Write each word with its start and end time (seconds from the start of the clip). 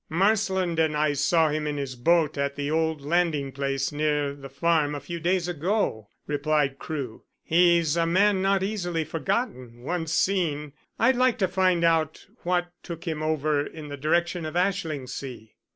"Marsland 0.09 0.79
and 0.79 0.97
I 0.97 1.13
saw 1.13 1.49
him 1.49 1.67
in 1.67 1.77
his 1.77 1.95
boat 1.95 2.35
at 2.35 2.57
an 2.57 2.71
old 2.71 3.01
landing 3.03 3.51
place 3.51 3.91
near 3.91 4.33
the 4.33 4.49
farm 4.49 4.95
a 4.95 4.99
few 4.99 5.19
days 5.19 5.47
ago," 5.47 6.07
replied 6.25 6.79
Crewe. 6.79 7.23
"He's 7.43 7.95
a 7.95 8.07
man 8.07 8.41
not 8.41 8.63
easily 8.63 9.03
forgotten 9.03 9.83
once 9.83 10.11
seen. 10.11 10.73
I'd 10.97 11.17
like 11.17 11.37
to 11.37 11.47
find 11.47 11.83
out 11.83 12.25
what 12.41 12.71
took 12.81 13.03
him 13.03 13.21
over 13.21 13.63
in 13.63 13.89
the 13.89 13.95
direction 13.97 14.43
of 14.43 14.55
Ashlingsea." 14.55 15.49